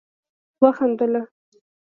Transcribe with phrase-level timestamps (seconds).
[0.61, 1.21] وخندله